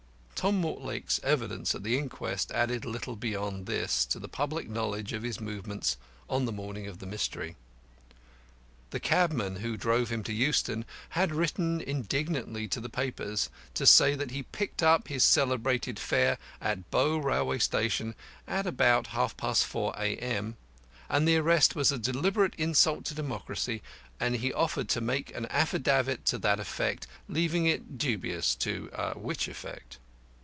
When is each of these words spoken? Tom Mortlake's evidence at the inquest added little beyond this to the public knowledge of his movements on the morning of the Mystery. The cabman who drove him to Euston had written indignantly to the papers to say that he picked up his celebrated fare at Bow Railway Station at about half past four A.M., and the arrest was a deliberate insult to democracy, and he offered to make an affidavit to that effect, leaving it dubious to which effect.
Tom 0.41 0.59
Mortlake's 0.59 1.19
evidence 1.21 1.75
at 1.75 1.83
the 1.83 1.95
inquest 1.99 2.51
added 2.51 2.83
little 2.83 3.15
beyond 3.15 3.67
this 3.67 4.03
to 4.05 4.17
the 4.17 4.27
public 4.27 4.67
knowledge 4.67 5.13
of 5.13 5.21
his 5.21 5.39
movements 5.39 5.97
on 6.27 6.45
the 6.45 6.51
morning 6.51 6.87
of 6.87 6.97
the 6.97 7.05
Mystery. 7.05 7.55
The 8.89 8.99
cabman 8.99 9.57
who 9.57 9.77
drove 9.77 10.09
him 10.11 10.23
to 10.23 10.33
Euston 10.33 10.85
had 11.09 11.31
written 11.31 11.79
indignantly 11.79 12.67
to 12.69 12.79
the 12.81 12.89
papers 12.89 13.51
to 13.75 13.85
say 13.85 14.15
that 14.15 14.31
he 14.31 14.41
picked 14.41 14.81
up 14.81 15.09
his 15.09 15.23
celebrated 15.23 15.99
fare 15.99 16.39
at 16.59 16.89
Bow 16.89 17.17
Railway 17.17 17.59
Station 17.59 18.15
at 18.47 18.65
about 18.65 19.05
half 19.13 19.37
past 19.37 19.63
four 19.63 19.93
A.M., 19.95 20.57
and 21.07 21.27
the 21.27 21.37
arrest 21.37 21.75
was 21.75 21.91
a 21.91 21.99
deliberate 21.99 22.55
insult 22.55 23.05
to 23.05 23.13
democracy, 23.13 23.83
and 24.19 24.37
he 24.37 24.51
offered 24.51 24.89
to 24.89 25.01
make 25.01 25.35
an 25.35 25.45
affidavit 25.51 26.25
to 26.25 26.39
that 26.39 26.59
effect, 26.59 27.05
leaving 27.29 27.67
it 27.67 27.99
dubious 27.99 28.55
to 28.55 28.89
which 29.15 29.47
effect. 29.47 29.99